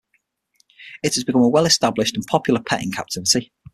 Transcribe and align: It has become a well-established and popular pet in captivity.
It 1.03 1.13
has 1.13 1.23
become 1.23 1.43
a 1.43 1.47
well-established 1.49 2.15
and 2.15 2.25
popular 2.25 2.59
pet 2.63 2.81
in 2.81 2.91
captivity. 2.91 3.53